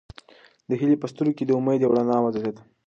[0.69, 2.61] د هیلې په سترګو کې د امید یوه رڼا وځلېده.